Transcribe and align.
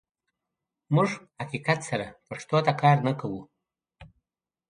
موږ 0.95 1.09
په 1.19 1.21
حقیقت 1.41 1.79
سره 1.89 2.05
پښتو 2.27 2.57
ته 2.65 2.71
کار 2.81 2.97
نه 3.07 3.13
کوو. 3.19 3.41